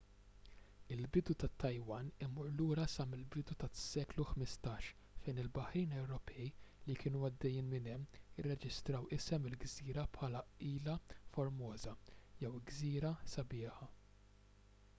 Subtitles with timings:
[0.93, 4.87] il-bidu tat-taiwan imur lura sa mill-bidu tas-seklu 15
[5.25, 6.47] fejn il-baħrin ewropej
[6.87, 10.95] li kienu għaddejjin minn hemm irreġistraw isem il-gżira bħala ilha
[11.37, 11.93] formosa
[12.41, 13.91] jew gżira sabiħa